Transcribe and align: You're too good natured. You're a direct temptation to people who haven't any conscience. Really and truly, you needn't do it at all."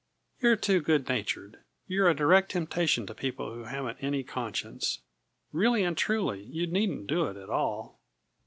You're 0.39 0.55
too 0.55 0.81
good 0.81 1.07
natured. 1.09 1.59
You're 1.85 2.09
a 2.09 2.15
direct 2.15 2.53
temptation 2.53 3.05
to 3.05 3.13
people 3.13 3.53
who 3.53 3.65
haven't 3.65 3.99
any 4.01 4.23
conscience. 4.23 5.03
Really 5.51 5.83
and 5.83 5.95
truly, 5.95 6.41
you 6.41 6.65
needn't 6.65 7.05
do 7.05 7.27
it 7.27 7.37
at 7.37 7.51
all." 7.51 7.99